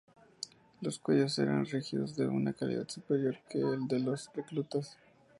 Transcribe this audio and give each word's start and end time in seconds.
Los 0.81 0.97
cuellos 0.97 1.37
eran 1.37 1.63
rígidos 1.67 2.13
y 2.17 2.23
de 2.23 2.27
una 2.27 2.53
calidad 2.53 2.89
superior 2.89 3.37
que 3.47 3.59
el 3.59 3.87
de 3.87 3.99
los 3.99 4.31
reclutas. 4.33 4.97